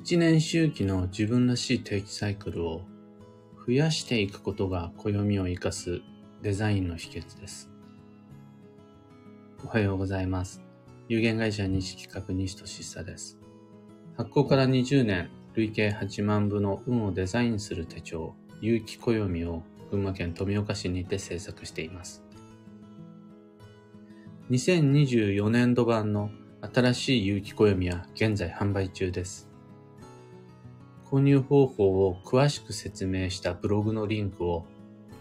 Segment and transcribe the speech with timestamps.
[0.00, 2.82] 一年周期の自分らしい定期サイクルを
[3.66, 6.02] 増やしていくことが暦を活かす
[6.40, 7.68] デザインの秘訣です。
[9.64, 10.62] おはようございます。
[11.08, 13.40] 有限会社西企画西俊久です。
[14.16, 22.22] 発行から20年、累計8万部の運をデザインする手帳、有機暦を群馬県富岡市にて制作しています。
[24.50, 26.30] 2024年度版の
[26.72, 29.47] 新しい有機暦は現在販売中です。
[31.10, 34.66] 購入方法を詳しく説明したブログのリンクを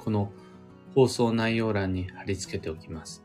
[0.04, 0.32] この
[0.94, 3.23] 放送内容欄に貼り付けておきます。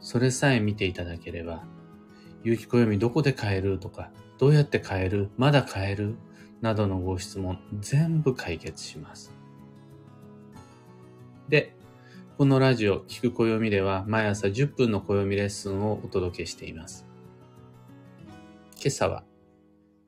[0.00, 1.64] それさえ見ていただければ、
[2.42, 6.16] 有機暦どこで買えるとか、どうやって買えるまだ買える
[6.62, 9.32] などのご質問全部解決します。
[11.48, 11.74] で、
[12.38, 17.06] このラジオ、聞く暦では毎朝10分の暦レッスンをお届けしています。
[18.76, 19.24] 今朝は、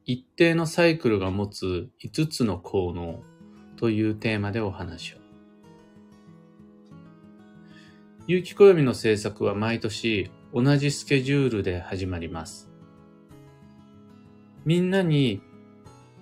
[0.04, 3.22] 一定のサイクルが持つ5つの効能
[3.76, 5.16] というテーマでお話を。
[8.26, 12.70] 有機暦の制作は毎年同じスケジュールで始まります。
[14.64, 15.40] みんなに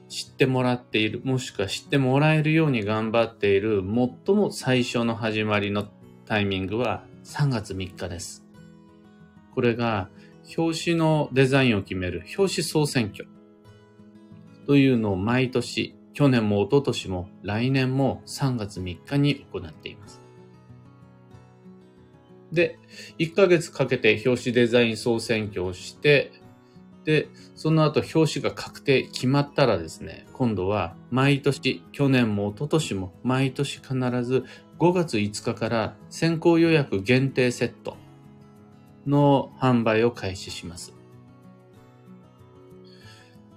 [0.08, 3.82] 知ってもらっている、もしくは知ってもらえるように頑張っている
[4.26, 5.86] 最も最初の始まりの
[6.26, 8.44] タイミングは3月3日です。
[9.54, 10.08] これが
[10.56, 13.28] 表紙のデザインを決める表紙総選挙
[14.66, 20.20] というのを毎年、去年も一昨年も来年も3月3日に行っています。
[22.52, 22.78] で、
[23.18, 26.32] 1ヶ月かけて表紙デザイン総選挙をして、
[27.04, 34.44] で、その後表紙が確定、決まったらですね、今度は毎年、去年も一昨年も毎年必ず
[34.78, 37.96] 5月5日から先行予約限定セット
[39.06, 40.99] の販売を開始します。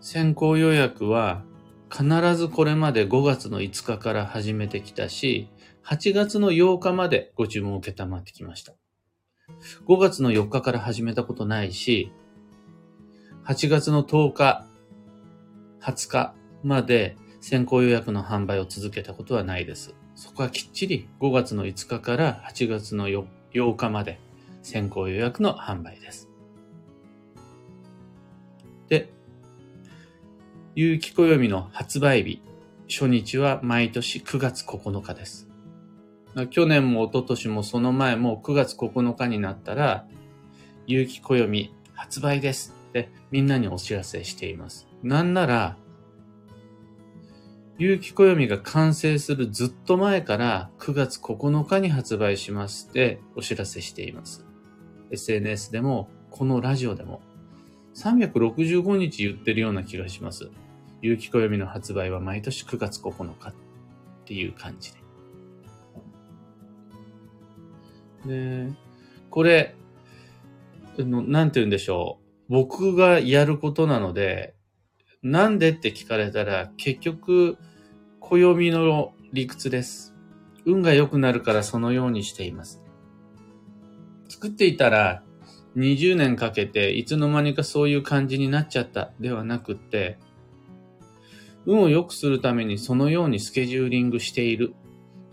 [0.03, 1.43] 先行予約は
[1.89, 2.03] 必
[2.35, 5.47] ずこれまで5月の5日から始めてきたし、
[5.85, 8.73] 8月の8日までご注文を受けたまってきました。
[9.87, 12.11] 5月の4日から始めたことないし、
[13.45, 14.65] 8月の10日、
[15.79, 19.95] 20日まで先行予約の販売を続けたことはないです。
[20.15, 24.19] そこはきっちり5月の5日から8月の8日まで
[24.63, 26.27] 先行予約の販売です。
[28.89, 29.13] で、
[30.75, 32.41] 有機暦の発売日、
[32.89, 35.47] 初日は毎年9月9日です。
[36.49, 40.07] 去年も一昨年もその前も9月9日になったら、
[40.87, 44.87] 有機暦発売ですってみんなにお知らせしています。
[45.03, 45.77] なんなら、
[47.77, 54.43] 有機暦が完成するずっと前から9月9日に発売しますってお知らせしています。
[55.11, 57.21] SNS でも、このラジオでも、
[57.93, 60.49] 365日言ってるような気がします。
[61.03, 63.53] 有機暦の発売は毎年9月9日っ
[64.25, 64.93] ていう感じ
[68.25, 68.67] で。
[68.67, 68.71] で、
[69.29, 69.75] これ、
[70.97, 72.53] なんて言うんでしょう。
[72.53, 74.55] 僕がやることなので、
[75.21, 77.57] なんでって聞かれたら、結局、
[78.21, 80.15] 暦の理屈です。
[80.65, 82.81] 運が良くなるからそのようにしています。
[84.29, 85.21] 作っていたら、
[85.75, 90.17] 20年かけていつの間にかそういう感じになっちゃったではなくって、
[91.65, 94.73] 運を良くするためにそのようにスケジューリングしている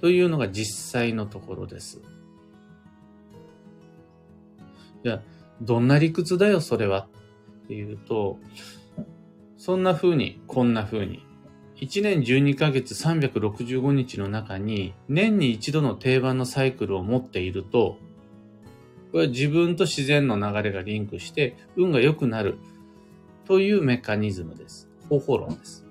[0.00, 2.00] というのが実際のところです。
[5.02, 5.22] じゃあ、
[5.62, 7.08] どんな理屈だよ、それは？
[7.64, 8.38] っていうと、
[9.56, 11.24] そんな風に、こんな風に。
[11.76, 17.98] 1年12ヶ月365日の中に、年に一度の定番のサイクルを持っていると、
[19.12, 22.58] これは自分と自然の流れがリンクして、運が良くなる
[23.46, 24.88] というメカニズムです。
[25.08, 25.86] 方法論です。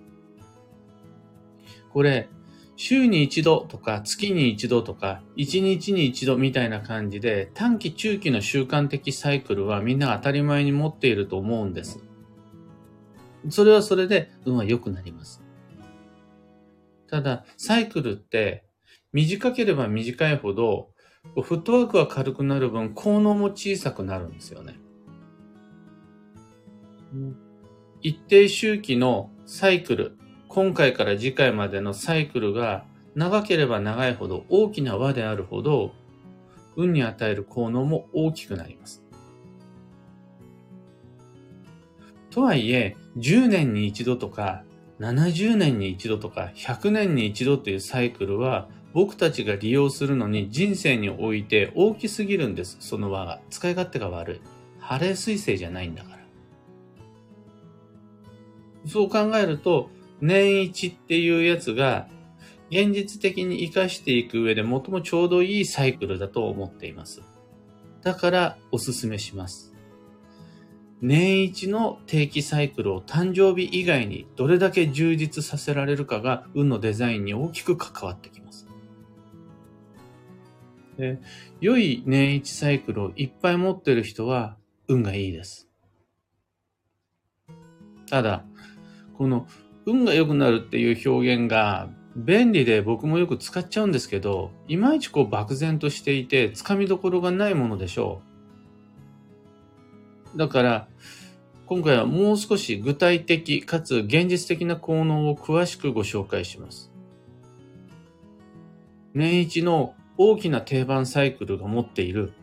[1.92, 2.30] これ、
[2.76, 12.02] 週に一度とか月に一度とか一日に一度みたいな感じで短期中期の習慣的サイクルはみんな当たり前に持っていると思うんです。
[13.50, 15.44] それはそれで運は良くなります。
[17.10, 18.64] ただ、サイクルって
[19.12, 20.92] 短ければ短いほど
[21.36, 24.80] フットワークが軽くなる分効能も小さくなるんですよね。
[28.02, 30.18] 一定周期のサイクル、
[30.50, 35.94] 今回から次回までのサイクルが長ければ長いほど大きな輪であるほど
[36.76, 39.04] 運に与える効能も大きくなります。
[42.32, 44.64] とはいえ、10年に一度とか、
[45.00, 53.40] 70年に一度とか、100年に一度というサイクルは、僕たちが利用するのに人生において大きすぎるんです、その輪が。
[53.50, 54.42] 使い勝手が悪い。
[54.80, 56.20] ハレー彗星じゃないんだから。
[58.86, 59.90] そう考えると、
[60.22, 62.08] 年一っていうやつが、
[62.72, 67.22] 現実的に活かしていく上で最もちょうどいいサイクルだと思っています。
[68.04, 69.74] だからおすすめします。
[71.02, 78.68] 年一の定期サイクルを誕生日以外にどれだけ充実させられるかが運のデザインに大きく関わってきます。
[80.98, 81.20] で
[81.62, 84.58] 良い年一サイクルをいっぱい持ってる人は
[84.88, 85.70] 運がいいです。
[88.10, 88.44] ただ、
[89.18, 89.48] この
[89.90, 98.22] 運が良くなるっていう表現が便利で僕もよく使っちゃうんですけど、いまいちこう漠然としていて、つかみどころがないものでしょ
[100.36, 100.38] う。
[100.38, 100.88] だから、
[101.66, 106.92] 今回はもう少し具体的かつ現実的な効能を詳しくご紹介します。
[109.14, 112.34] 年一の大きな定番サイクルが持っている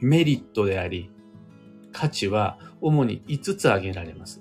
[0.00, 1.10] メリットであり、
[1.92, 4.39] 価値は主に5つ挙げられます。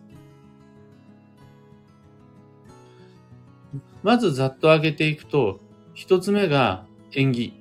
[4.03, 5.59] まずざっと挙げていくと、
[5.93, 7.53] 一つ目が縁起。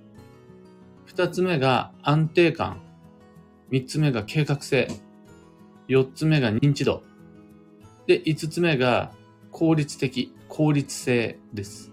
[1.07, 2.81] 二つ目が安定感。
[3.71, 4.89] 三つ目が計画性。
[5.89, 7.03] 四つ目が認知度。
[8.07, 9.13] で、五つ目が
[9.51, 11.93] 効率的、効率性です。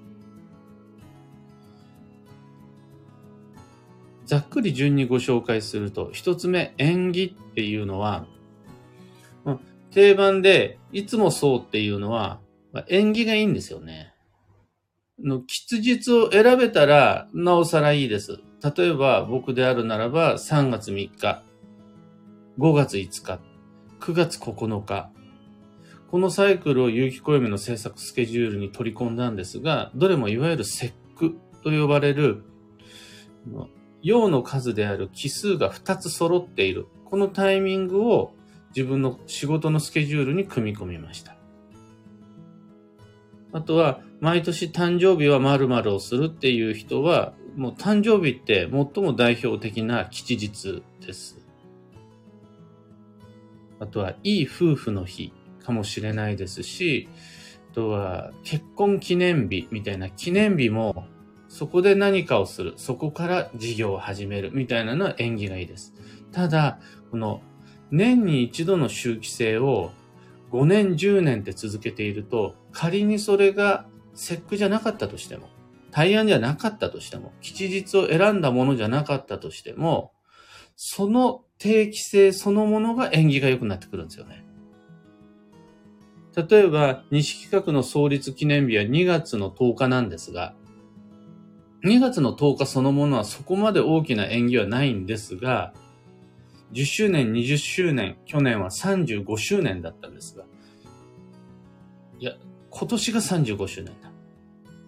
[4.26, 8.26] ざっくり順にご紹介すると、一つ目、縁起っていうのは、
[9.92, 12.40] 定番で、いつもそうっていうのは、
[12.88, 14.15] 縁起がいいんですよね。
[15.24, 18.40] の吉日を選べたら、なおさらいいです。
[18.76, 21.44] 例えば、僕であるならば、3月3日、
[22.60, 23.40] 5月5日、
[24.00, 25.10] 9月9日、
[26.12, 32.44] このサイクルを有機暦の制作スケジュールに取り込んだんですが、どれもいわゆる節句と呼ばれる、
[34.02, 36.88] 陽の数である奇数が2つ揃っている。
[37.06, 38.34] このタイミングを
[38.76, 41.35] 自分の仕事のスケジュールに組み込みました。
[43.56, 51.38] あとは、毎年誕生日は〇〇をするっていう人は、もう誕生日って最も代表的な吉日です。
[53.80, 55.32] あとは、いい夫婦の日
[55.64, 57.08] かもしれないですし、
[57.72, 61.06] あとは、結婚記念日みたいな記念日も、
[61.48, 65.94] そこで何かをする、そこから事業を始めるみたいなのは縁起がいいです。
[66.34, 66.80] ただ、
[67.10, 67.42] この
[67.90, 69.92] 年に一度の周期性を
[70.56, 75.50] 5年、10年って続けていると、仮にそれが節句じゃなかったとしても、
[75.92, 80.14] 対案じゃなかったとしても、吉日を選んだものじゃなかったとしても、
[80.78, 84.46] その定期性そのものが縁起が良くなってくるんですよね。
[86.36, 90.56] 例えば、西企画の創立記念日は2月の10日なんですが、
[91.84, 95.74] 2月の10日そのものはそこまで大きな縁起はないんですが、
[96.74, 100.46] 10周年、20周年、去年は35周年だったんですが、
[102.20, 102.34] いや、
[102.70, 104.12] 今年が35周年だ。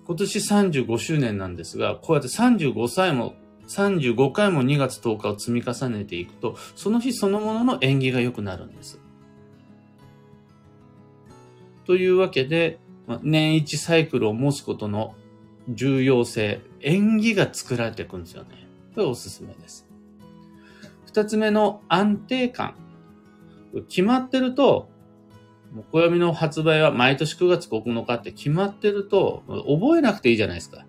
[0.05, 3.35] 今年35周年なんですが、こうやって35歳も、
[3.67, 8.99] 35回も2月10日を積み重ねていくと、その日そのものの縁起が良くなるんです。
[11.85, 12.79] というわけで、
[13.23, 15.15] 年一サイクルを持つことの
[15.69, 18.67] 重要性、縁起が作られていくんですよね。
[18.93, 19.86] これおすすめです。
[21.07, 22.75] 二つ目の安定感。
[23.87, 24.89] 決まってると、
[25.91, 30.85] 暦の発売は毎年9月9日って決まってると、覚えなくていいじゃないですか。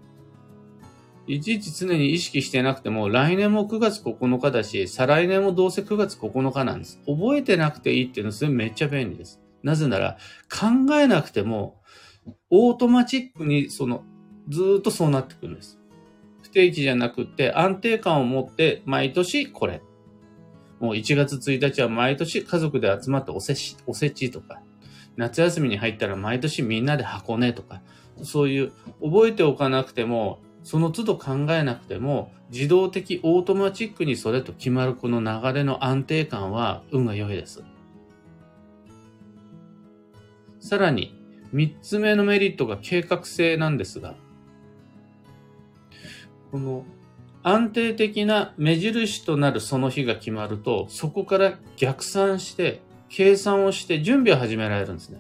[1.29, 7.01] いちいち常に意識してなくても、来年も9月9日だし、再来年もどうせ9月9日なんです。
[7.07, 9.41] 覚えてなくていいっていうのはそれめっちゃ便利です。
[9.63, 10.19] なぜなら、
[10.51, 11.81] 考えなくても、
[12.51, 14.03] オートマチックに、その、
[14.49, 15.79] ずっとそうなってくるんです。
[16.43, 19.83] 不定期じゃなくて、安定感を持って、毎年これ。
[20.81, 24.61] もう1月1日は毎年家族で集まっておせち、おせちとか、
[25.17, 27.83] 夏休みに入ったら毎年みんなで箱根とか、
[28.23, 37.63] そういう覚えておかなくても、その都度考えなくても、自動的オートマチックにそれと決まるこの流れの安定感は運が良いです。
[40.61, 41.15] さらに、
[41.53, 44.15] 三つ目のメリットが計画性なんですが、
[46.51, 46.85] この
[47.51, 55.19] 安定的な目印となるその日が決まると、そこから逆算して、計算をして準備を始められるんですね。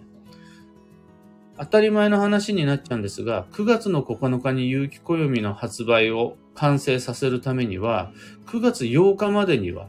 [1.59, 8.13] 当たり前の話になっちゃうんですが、9月の9日に有機暦の発売を完成させるためには、
[8.47, 9.89] 9月8日までには、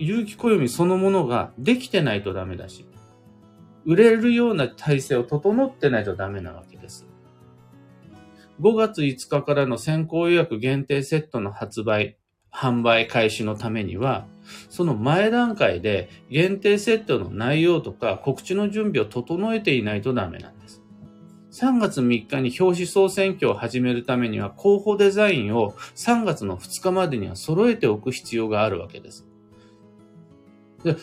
[0.00, 2.84] 有機暦そのものができてないとダメだし、
[3.86, 7.06] 売れるような体制を整ってないとダメなわけです。
[8.60, 12.18] 5月5日からの先行予約限定セットの発売、
[12.52, 14.26] 販売開始のためには、
[14.68, 20.82] その前段階で限定セットの内容とか告知の準備を整えていないとダメなんです。
[21.52, 29.26] 3月3日に表紙総選挙を始めるためには候補デザインを3月の2日までには揃えておく必要があるわけです。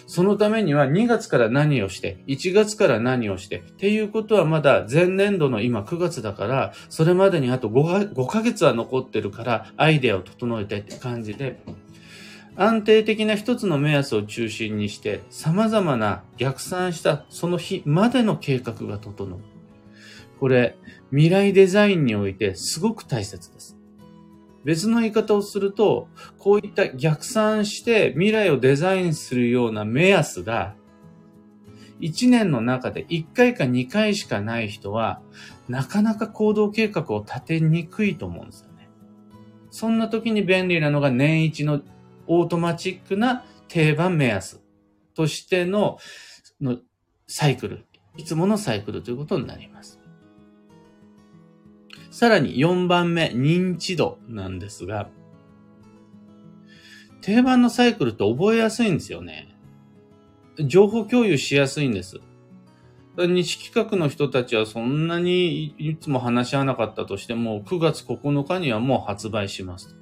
[0.08, 11.60] そのためには2月から何をして、1月から何をして、っていうことはまだ前年度の今9月だから、それまでにあと 5, 5ヶ月は残ってるから、アイデアを整えてって感じで、
[12.56, 19.40] 安定的な一つの目安を中心にして、様々な逆算したその日までの計画が整う。
[20.40, 20.76] これ、
[21.12, 23.77] 未来デザインにおいてすごく大切です。
[24.64, 30.76] 別の言い方をすると、こういった逆算して未来をデザインするような目安が、
[32.00, 35.22] 1年の中で1回か2回しかない人は、
[35.68, 38.90] なかなか行動計画を立てにくいと思うんですよね。
[39.72, 41.82] そんな時に便利なのが年一の
[42.28, 44.62] オートマチックな定番目安
[45.14, 45.98] としての
[46.62, 46.78] の
[47.28, 47.86] サイクル。
[48.18, 50.00] いつものサイクルということになります。
[52.18, 55.08] さらに4番目、認知度なんですが、
[57.22, 59.56] 定番のサイクルって覚えやすいんですよね。
[60.66, 62.20] 情報共有しやすいんです。
[63.18, 69.96] 西企画の人たちはそんなにいつも話し合わなかったとしても、9月9日にはもう発売します。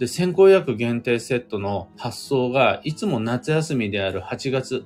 [0.00, 4.84] で、先行予約限定セットの発送がいつも夏休みである8月、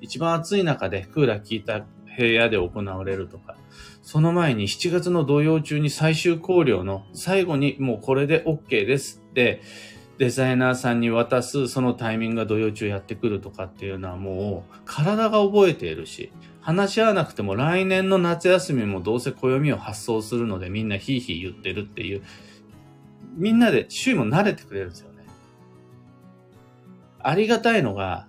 [0.00, 1.84] 一番暑い中でクーラー効いた
[2.18, 3.56] 部屋で行われるとか、
[4.02, 9.62] その前に7月の土曜中に最終考慮の最後にもうこれで OK ですって、
[10.18, 22.22] デザイナーさんに渡すそのタイミングが土曜中やってくるとかっていうのはもう体が覚えているし、話し合わなくても来年の夏休みもどうせ暦を発送するのでみんなヒーヒー言ってるっていう、
[23.36, 25.24] みんなで周囲も慣れてくれるんですよね。
[27.20, 28.26] ありがたいのが、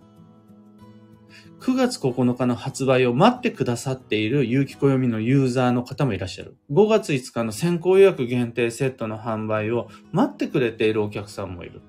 [1.59, 6.55] 9月9日の発売を待ってくださっている有機暦のユーザーの方もいらっしゃる。
[6.71, 11.81] 5月5日の先行予約限定セットの販売を待ってくれているお客さんもいる。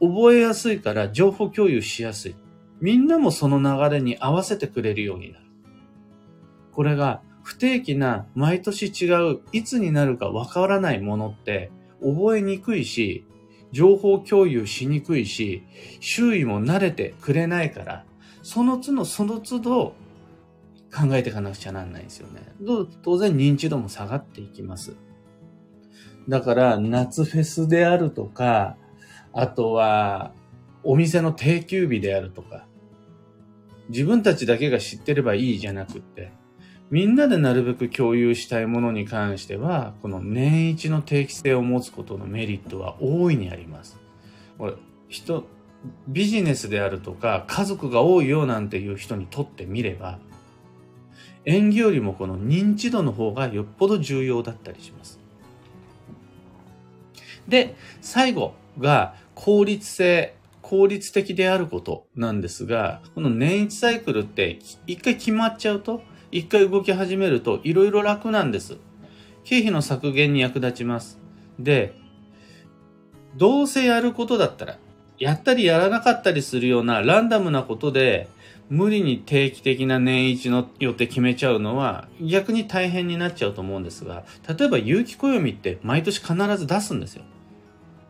[0.00, 2.34] 覚えやすいから情報共有しやすい。
[2.80, 5.44] みんなもその流れに合わせてくれるようになる。
[6.72, 13.26] これが不定期な毎年違ういつになるかわからないものって覚えにくいし、
[13.70, 15.62] 情報共有しにくいし、
[16.00, 18.04] 周囲も慣れてくれないから、
[18.42, 19.94] その都度その都度
[20.94, 22.52] 考えていかなくちゃなんないんですよね。
[23.02, 24.94] 当然認知度も下がっていきます。
[26.28, 28.76] だから夏フェスであるとか、
[29.32, 30.32] あとは
[30.84, 32.66] お店の定休日であるとか、
[33.88, 36.32] 自分たちだけが知ってればいいじゃなくって、
[36.90, 43.98] みんなでなるべく共有したいものに関しては、この年一の定期性を持つことのメリットは大いにあります。
[44.58, 44.74] これ、
[45.08, 45.46] 人、
[46.08, 50.18] ビジネスであるとか家族が多いよなんていう人にとってみれば
[51.44, 55.18] 演技よりもこの認知度の方がよっぽど重要だったりします。
[57.48, 68.76] で、最後が効率性、効率的であることなんですが、この年一サイクルって一回決まっちゃうと、一回動き始めるといろいろ楽なんです。
[69.44, 71.18] 経費の削減に役立ちます。
[71.58, 71.94] で、
[73.36, 74.78] どうせやることだったら、
[75.22, 78.28] やったりやらなかったりするようなランダムなことで、
[78.68, 87.22] 無理に定期的な年一の予定決めちゃうのは逆に大変になっちゃうと思うんですが、例えば有機暦って毎年必ず出すんですよ。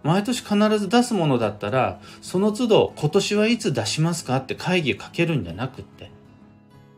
[0.03, 6.11] 毎年必ず出すものだったら、その都度今年はいつ出しますかって会議かけるんじゃなくって、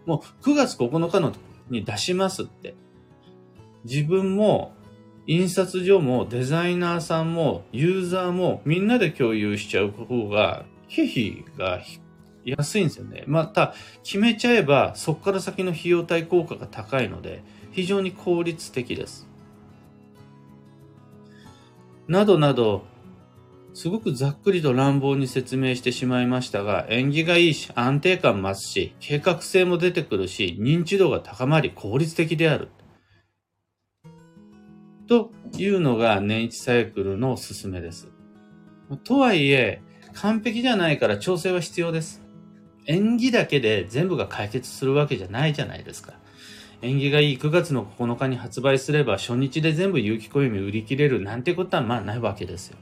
[0.07, 1.33] もう9月9日の
[1.71, 2.77] に出しますって。
[3.85, 4.75] 自分も
[5.27, 11.81] 印刷所もデザイナーさんもユーザーもみんなで共有しちゃう方が、経費が
[12.45, 13.25] 安いんですよね。
[13.27, 19.27] また、決めちゃえばそこから先の費用対効果が高いので、非常に効率的です。
[22.07, 22.85] などなど、
[23.73, 32.69] すごくざっくりと乱暴に説明してしまいましたが、縁起がいいし、安定感増すし、計画性も出てくるし、認知度が高まり効率的である。
[35.07, 38.09] というのが年一サイクルのおすすめです。
[39.05, 39.83] とはいえ、
[40.15, 42.23] 完璧じゃないから調整は必要です。
[42.87, 46.15] 縁起だけで全部が解決するわけじゃないじゃないですか。
[46.83, 52.77] 縁起がいい9月の9日に発売すれば初日で全部有機暦売り切れるなんてことはまあないわけですよ。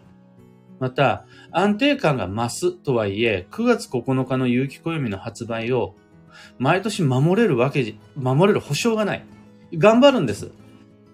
[0.80, 5.94] また、安定感が増すとはいえ、9月9日の有機暦の発売を
[6.58, 9.24] 毎年守れるわけ、守れる保証がない。
[9.74, 10.50] 頑張るんです。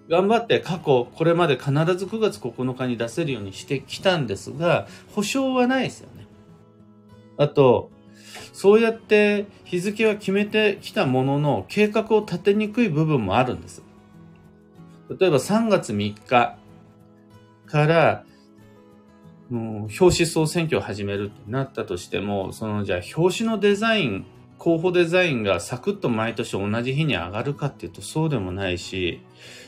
[0.09, 6.25] 頑張って過去、これまで必ず9月9日に出せるようにしてきたんですが、保証はないですよね。
[7.37, 7.91] あと、
[8.51, 13.83] そうやって日付は決めてきたものの計画を立てにくい部分もあるんです。
[15.19, 16.57] 例えば3月3日か
[17.71, 18.25] ら、
[19.49, 24.25] もう表紙総選挙を始めるってなったとしても、そのじゃあ表紙のデザイン、
[24.59, 29.21] 候補デザインがサクッと毎年同じ日に上がるかっていうとそうでもないし、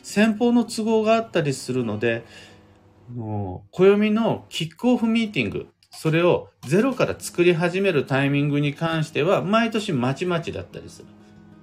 [0.04, 2.24] 先方の都合があったりするので、
[3.16, 11.08] もう暦のキックオフミーティング、それをゼロから作り始めるタイミングに関しては毎年まちまちだったりする。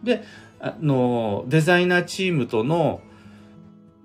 [0.02, 0.24] で、
[0.60, 3.00] あの、デザイナーチームとの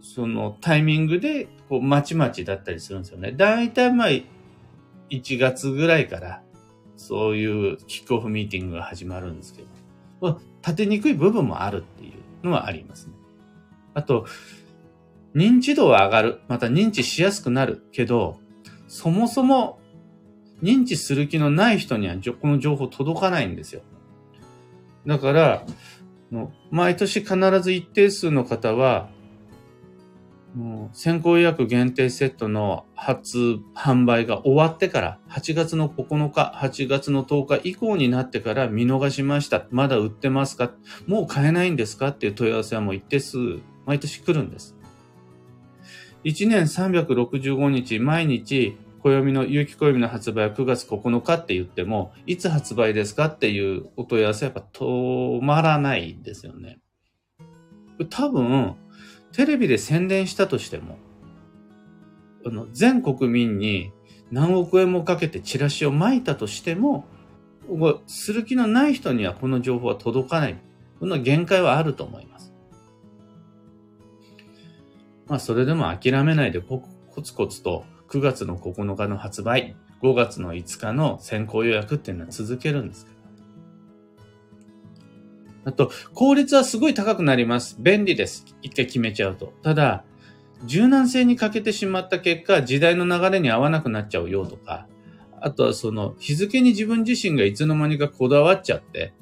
[0.03, 3.31] そのタイミングで、こう、まちまちだったりするんですよね。
[3.31, 4.07] だいたいまあ、
[5.09, 6.42] 1月ぐらいから、
[6.95, 9.63] そういうキックオフミーティングが始まるんですけ
[10.21, 13.13] ど、立てにくい部分もあるっていうのはありますね。
[13.93, 14.25] あと、
[15.35, 16.41] 認知度は上がる。
[16.47, 18.39] また認知しやすくなるけど、
[18.87, 19.79] そもそも
[20.61, 23.81] 認知する気のない人にはこの情報届かないんですよ。
[25.05, 25.65] だから、
[26.71, 29.09] 毎年必ず一定数の方は、
[30.53, 39.65] もう先行予約限定セットの発販売が終わってから、8月の9日、8月の10日以降になってから見逃しました。
[39.71, 40.71] まだ売ってますか？
[41.07, 42.09] もう買えないんですか？
[42.09, 43.37] っていう問い合わせはもう一定数、
[43.87, 44.75] 毎年来るんです。
[46.23, 53.25] 1年365日、毎日、暦の、有機暦の発売は9月9日って言っても、いつ発売ですか？
[53.25, 56.77] っていうお問い合わせはやっぱ止まらないんですよね。
[58.09, 58.75] 多分、
[59.33, 60.97] テレビで宣伝したとしても、
[62.45, 63.91] あの、全国民に
[64.31, 67.05] 何億円もかけてチラシを撒いたとしても、
[68.07, 70.57] する気のない人にはこの情報は届かない。
[70.99, 72.53] この限界はあると思います。
[75.27, 76.83] まあ、それでも諦めないでコ
[77.21, 83.07] ツコツと9月の9日の発売、5月の5日の先行予約っていうのは続けるんです
[85.65, 87.77] あと、効率はすごい高くなります。
[87.79, 88.45] 便利です。
[88.61, 89.53] 一回決めちゃうと。
[89.61, 90.03] ただ、
[90.65, 94.87] 柔軟性に欠けてしまった結果、時代の流れに合わなくなっちゃうよとか、
[95.39, 99.13] あとはその日付に自分自身がいつの間にかこだわっちゃって、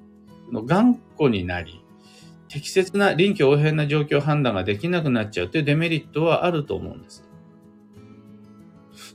[0.52, 1.84] 頑固になり、
[2.48, 7.24] 適切な臨機応変な状況判断ができなくなっちゃうというデメリットはあると思うんです。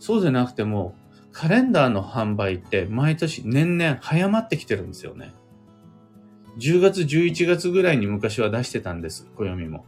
[0.00, 0.94] そうでなくても、
[1.32, 5.34] カレンダーの販売って毎年年々早まってきてるんですよね。
[6.58, 9.84] 10月、11月ぐらいに昔は出してたんです、暦も。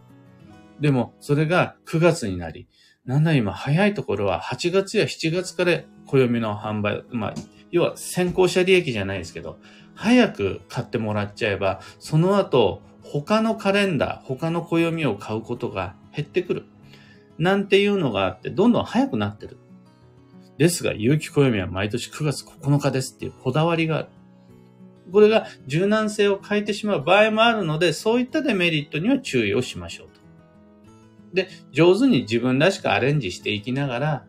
[0.80, 2.68] でも、それが9月になり、
[3.04, 7.34] なんだ今早いところは8月や7月から暦の販売、まあ、
[7.70, 9.58] 要は先行者利益じゃないですけど、
[9.94, 16.66] 早く買ってもらっちゃえば、その後、他のカレンダー、他の暦を買うことが減ってくる。
[17.38, 19.56] なんていうのがあって、どんどん早くなってる。
[20.58, 24.08] ですが、有機暦は毎年9月9日ですっていうこだわりがある。
[25.12, 30.20] これが柔軟性を変えてしまう場合もあるので、そういったデメリットには注意をしましょうと。
[31.34, 34.26] で、上手に自分らしくアレンジしていきながら、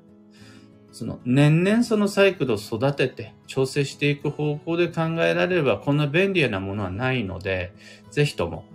[0.92, 7.74] その年々そのサイクルを育てて調整していく方向で考えられればこんな便利なものはないので、
[8.12, 8.66] ぜひとも、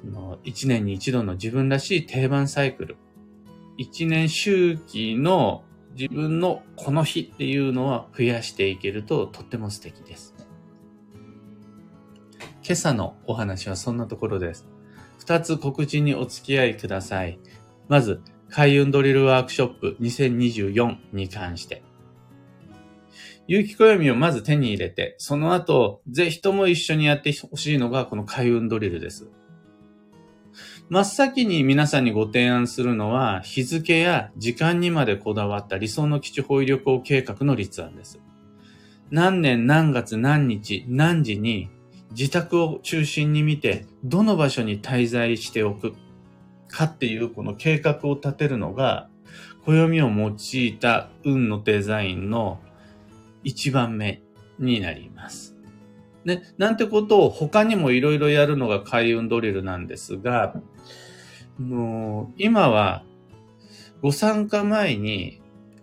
[0.00, 2.96] その1年に一度の自分らしい定番サイクル、
[3.78, 5.64] 1年周期の
[5.96, 10.34] 自分のこの日っていうのは増やしていけるととっても素敵です。
[12.62, 14.68] 今朝のお話はそんなところです。
[15.18, 17.38] 二つ告知にお付き合いください。
[17.88, 18.20] まず、
[18.50, 21.82] 開運ドリルワークショップ2024に関して。
[23.46, 29.28] 有機暦をまず手に入れて、その後、ぜひとも一緒にやってほしいのがこの開運ドリルです。
[30.88, 38.20] 真っ先に皆さんにご提案するのは、日付や時間にまでこだわった理想の基地保医旅行計画の立案です。
[39.10, 41.70] 何年何月何日何時に
[42.10, 45.94] 自宅を中心に見て、どの場所に滞在しておく
[46.68, 49.08] かっていうこの計画を立てるのが、
[49.64, 52.60] 暦を用いた運のデザインの
[53.44, 54.22] 一番目
[54.58, 55.56] になります。
[56.24, 60.54] ね、なんてことを他にもいろいろやるのが開運ドリルなんですが、
[61.58, 63.04] もう今は
[64.02, 65.40] ご参加前に、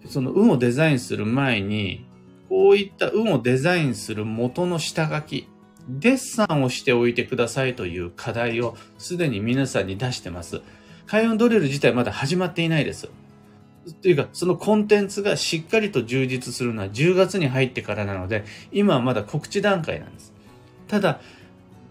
[0.08, 2.06] その運をデザインする前に、
[2.50, 5.48] こういった運をデザインする元の下書き、
[5.88, 10.62] デッサンをしておいてくださいという課題をすでに皆さんに出してます。
[11.06, 13.10] 開運ドリル自体まだ始まっていないです。
[14.02, 20.34] というか、そのコンテンツがしっかりと充実するのは10月に入ってからなので、今はまだ告知段階なんです。
[20.88, 21.22] ただ、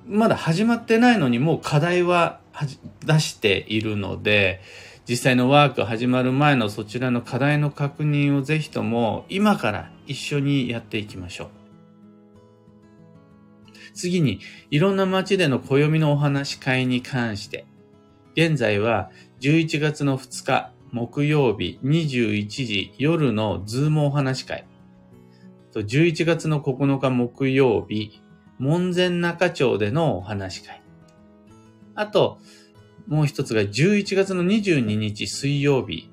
[0.06, 2.38] まだ始まってないのにもう課題は
[3.04, 4.60] 出しているので、
[5.08, 11.48] 実際のワーク始まる前のそちらの課題の確認をぜひとも今から一緒にやっていきましょう。
[13.96, 17.66] 次に、いろんな街での暦のお話し会に関して、
[18.34, 24.66] 現在は11月の2日木曜日21時夜のズームお話し会、
[25.74, 28.20] 11月の9日木曜日、
[28.58, 30.82] 門前仲町でのお話し会。
[31.94, 32.38] あと、
[33.06, 36.10] もう一つが11月の22日水曜日、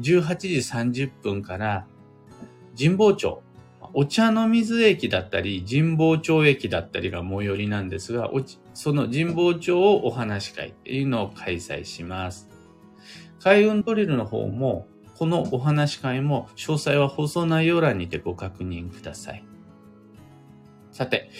[0.00, 1.86] 18時30分から
[2.76, 3.42] 神保町、
[3.92, 8.30] お茶の水駅だったり、神保町駅だったりが最寄りなんですが、
[8.74, 12.48] その神保町をお話し会っていうのを開催します。
[13.42, 14.86] 開運ドリルの方も、
[15.18, 19.44] このお話し会も詳細は放送内容欄にてご確認ください。
[20.92, 21.30] さて、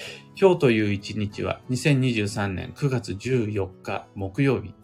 [0.40, 4.74] 今日という一日は2023年9月14日木曜日。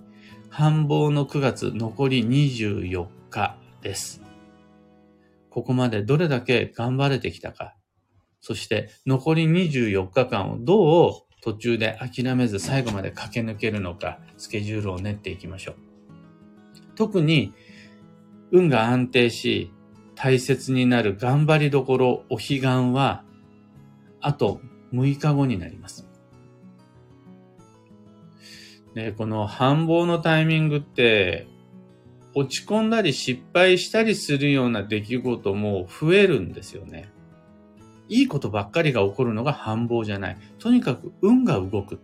[0.49, 4.26] 繁忙の9月残り24日です。
[5.57, 7.75] ここまでどれだけ頑張れてきたか。
[8.43, 15.77] そして残り24日間をどう途中で諦めず最後まで駆け抜けるのか、スケジュールを練っていきましょう。
[16.95, 17.55] 特に
[18.53, 19.73] 運が安定し、
[20.15, 23.25] 大切になる頑張りどころ、お彼岸は、
[24.21, 24.61] あと
[24.93, 26.07] 6日後になります。
[28.95, 31.47] で、この繁忙のタイミングって、
[32.39, 37.11] 落ち込んだり失敗したりするような出来事も増えるんですよね。
[38.11, 40.37] いいことばっかりが起こるのが繁忙じゃない。
[40.59, 41.99] とにかく運が動く。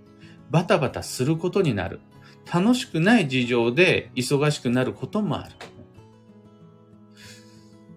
[0.51, 2.01] バタバタすることになる。
[2.51, 5.55] 楽しくない事情で忙しくなることもある。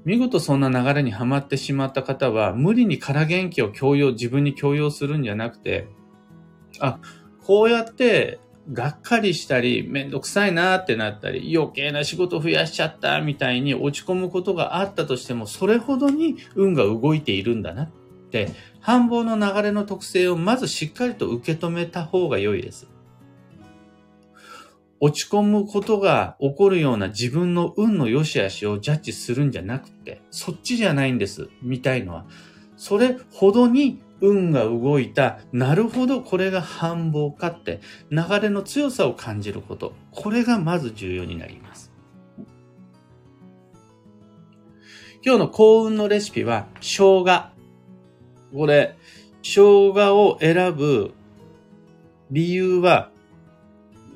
[0.03, 5.87] 見事そんな流れにはまってしまった方は、無理に空元気を強要、自分に強要するんじゃなくて、
[6.81, 6.99] あ、
[7.41, 8.39] こうやって
[8.71, 17.89] がっかりしたり、めんどくさいなってなったり、余計な仕事増やしちゃったみたいに落ち込むことがあったとしても、それほどに運が動いているんだなっ
[18.31, 18.49] て、
[18.79, 22.87] 繁忙の流れの特性をまずしっかりと受け止めた方が良いです。
[24.99, 32.25] 落ち込むことが起こるような自分の運の良し悪しをジャッジするんじゃなくて、そっちじゃないんです、みたいのは。
[32.77, 39.93] それほどに運が動いた、なるほどこれが繁忙かって、流れの強さを感じること。
[40.11, 41.91] これがまず重要になります。
[45.23, 47.49] 今日の幸運のレシピは、生姜。
[48.53, 48.95] これ、
[49.41, 51.13] 生姜を選ぶ
[52.31, 53.11] 理由は、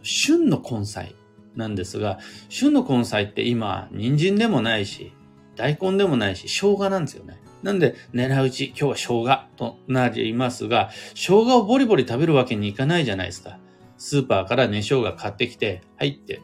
[0.01, 1.15] 旬の根菜
[1.55, 5.11] なんですが、旬の根菜って今、人参でもないし、
[5.55, 7.37] 大根でもないし、生姜なんですよね。
[7.63, 13.59] なんで、狙い撃ち、今日は生姜となりますが、生姜をボリボリ食べるわけにいかないじゃないですか。
[13.97, 16.41] スーパーからね、生姜買ってきて、入って、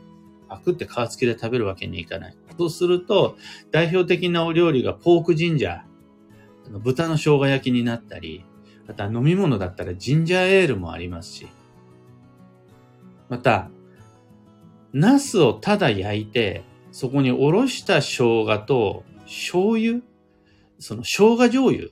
[0.50, 2.38] パクって皮付きで食べるわけにいかない。
[2.58, 3.38] そうすると、
[3.72, 8.44] 代表的なお料理がポークジンジャー、豚の生姜焼きになったり、
[8.88, 11.48] あとは飲み物だったらジンジャーエールもありますし、
[13.30, 13.70] また、
[14.94, 20.02] ナスをただ焼いて、そこにおろした生姜と醤油
[20.86, 21.88] その生姜醤油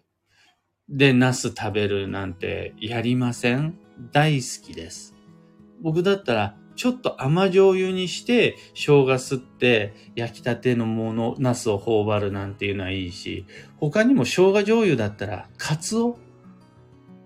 [0.88, 3.80] でナス食べるなんてやりません？
[4.12, 5.16] 大好きです。
[5.82, 16.20] 僕だったらちょっと甘醤油にして生姜吸って焼きたてのもの、ナスを頬張るなんていうのはいいし、他にも生姜醤油だったらカツオ？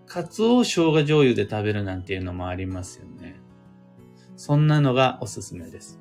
[0.06, 3.42] カツオを生姜醤油で食べるなんていうのもありますよね。
[4.38, 6.00] そんなのがおすすめです。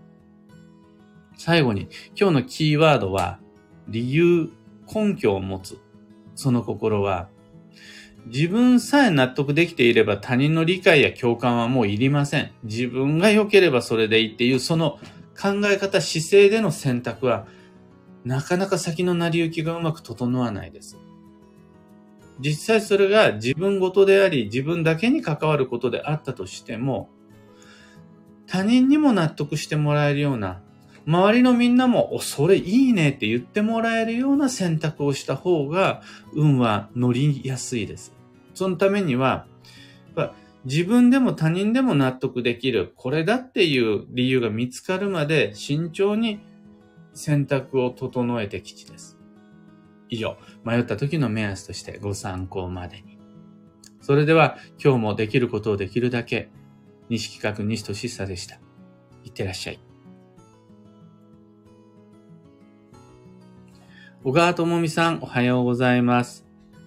[1.37, 3.41] 最後に、今日のキーワードは、
[3.89, 4.53] 理由、
[4.93, 5.79] 根拠を持つ。
[6.35, 7.29] その心は、
[8.27, 12.51] 自分さえ納得できていれば他人の理解や共感はもういりません。
[12.65, 14.99] 自分が良ければそれでいいっていう、その
[15.41, 17.47] 考え方、姿勢での選択は、
[18.25, 20.99] なかなか先の成り行きがうまく整わないです。
[22.41, 27.09] 実際それが自分ごとであり、自分だけに関わることであったとしても、
[28.47, 30.63] 他人にも納得してもらえるような、
[31.07, 38.13] 周りのみんなも、お、それいいねって言ってもらえるような選択をした方が、運は乗りやすいです。
[38.55, 39.47] そのためには、
[40.65, 46.41] 自分でも他人でも納得できる、これだっていう理由が見つかるまで慎重に
[47.15, 49.17] 選択を整えてきちです。
[50.09, 53.17] 以上、迷った時の目安としてご参考までに。
[54.01, 56.49] それでは今日もできることをできるだけ
[57.09, 58.57] 西企画西俊久でした。
[59.25, 59.86] いってらっしゃい。
[64.27, 66.45] 小川智美さん、おはようございます。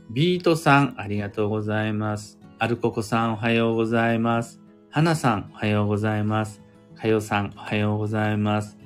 [0.09, 2.37] ビートさん、ありがとうございます。
[2.57, 4.59] アルココさん、おはようございます。
[4.89, 6.61] 花さん、おはようございます。
[6.97, 8.77] かよさん、おはようございます。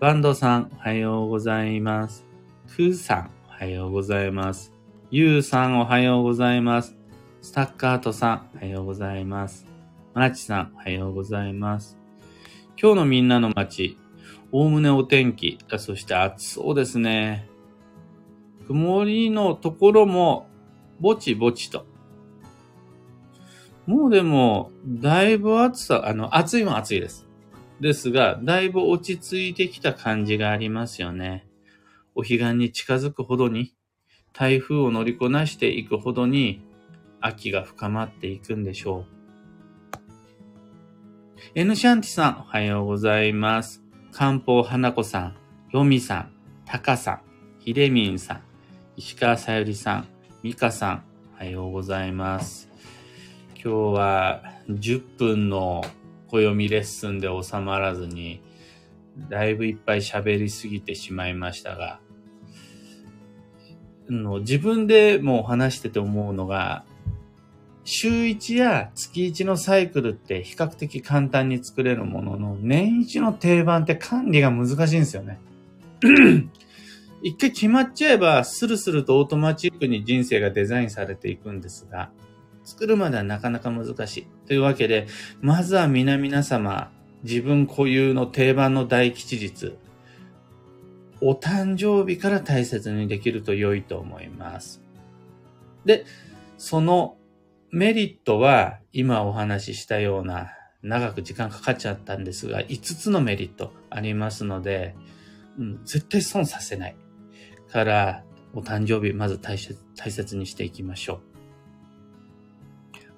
[0.00, 2.26] バンドさん、おはようございます。
[2.74, 4.72] クーさん、おはようございます。
[5.12, 6.96] ユウさん、おはようございます。
[7.40, 9.64] スタッカートさん、おはようございます。
[10.12, 11.96] マナチさん、おはようございます。
[12.76, 13.96] 今日のみんなの街、
[14.50, 17.51] おおむねお天気、そして暑そうですね。
[18.66, 20.46] 曇りのところも、
[21.00, 21.86] ぼちぼちと。
[23.86, 27.26] もうでも、だいぶ暑さ、あの、暑いも暑いです。
[27.80, 31.46] ですが、だいぶ落ち着いてきた感じがありますよね。
[32.14, 33.74] お彼岸に近づくほどに、
[34.32, 36.62] 台風を乗りこなしていくほどに、
[37.20, 39.12] 秋が深まっていくんでしょう。
[41.54, 43.82] N シャンティさん、おはようございます。
[44.12, 45.36] 漢方花子さん、
[45.72, 46.32] ヨミさん、
[46.64, 47.20] タカさん、
[47.58, 48.42] ヒデミンさん、
[48.94, 50.08] 石川さゆりさん、
[50.42, 51.04] ミカさん、
[51.36, 52.68] おはようございます。
[53.54, 55.82] 今日は10分の
[56.28, 58.42] 暦レッスンで収まらずに、
[59.30, 62.00] だいぶいっぱい喋りすぎてしまいましたが、
[64.10, 66.84] の自分でも話してて思うのが、
[67.84, 75.38] 週1や月1のサイクルって比較的簡単に作れるものの、年1の定番って管理が難しいんですよね。
[77.22, 82.10] 一回決まっちゃえば、スルスルとオートマチックに人生がデザインされていくんですが、
[82.64, 84.26] 作るまではなかなか難しい。
[84.46, 85.06] というわけで、
[85.40, 86.90] まずは皆々様、
[87.22, 89.76] 自分固有の定番の大吉日、
[91.20, 94.82] お誕生日から大切にできると良いと思います。
[95.84, 96.04] で、
[96.58, 97.16] その
[97.70, 100.50] メリットは今お話ししたような
[100.82, 104.96] 長く時間かかっちゃったんですが、5つのメリットありますので、
[105.58, 106.96] うん、絶対損させない。
[107.72, 108.22] から、
[108.54, 111.32] お誕生日まず大切大切にしていきましょう。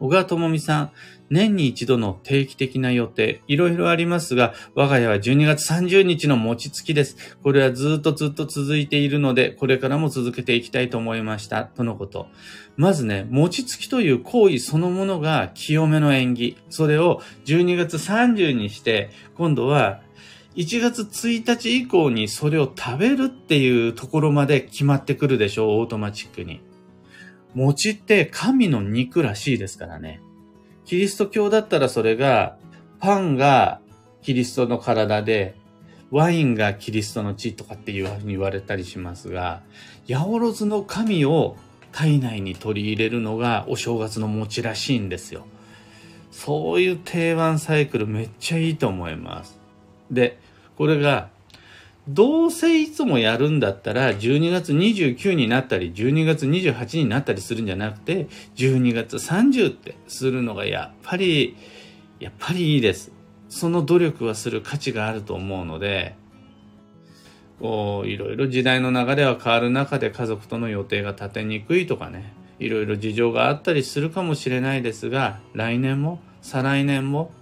[0.00, 0.90] 小川智美さん、
[1.30, 7.38] 年に一度の定期的な予定、いろいろありますが、我が家は12月30日の餅つきです。
[7.42, 11.64] これはずっとずっと続いているので、これからも続けていきたいと思いました。
[11.64, 12.26] とのこと。
[12.76, 16.56] まずね、餅つきという行為そのものが清めの縁起。
[16.70, 20.02] それを12月30にして、今度は
[20.56, 26.60] 1月1日以降にそれを食べるっていうところまで決まってくるでしょう、オートマチックに。
[27.54, 30.20] 餅って神の肉らしいですからね。
[30.84, 32.56] キリスト教だったらそれが、
[33.00, 33.80] パンが
[34.22, 35.56] キリストの体で、
[36.10, 39.62] ワインがキリストの血とかっていうふうに言われたりしますが、
[40.08, 41.56] 八百万の神を
[41.90, 45.46] 体内に取り入れるのがお正月の餅らしいんですよ。
[46.30, 49.58] そういう定番サイクルめっちゃいいと思います。
[50.10, 50.38] で、
[50.76, 51.28] これが、
[52.06, 61.56] どうせいつもやるんだったら、12月29になったり、12月28になったりするんじゃなくて、12月30ってするのがやっぱり、
[62.20, 63.10] やっぱりいいです。
[63.48, 66.14] その努力はする価値があると思うので、
[67.60, 77.32] こう、いろいろ時代の流れは変わる中で家族との予定が立てにくいとかね、いろいろ事情があったりするかもしれないですが、来年も、再来年も、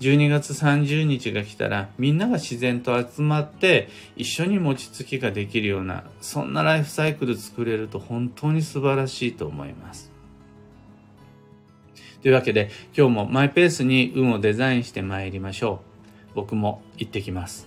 [0.00, 10.12] 12月30日が来たらみんなが自然と集まって一緒に餅つきができるようなそんなライフサイクル作れると本当に素晴らしいと思います。
[12.22, 15.80] というわけで今日もマイペースに運をデザインしてまいりましょ
[16.32, 16.34] う。
[16.34, 17.65] 僕も行ってきます。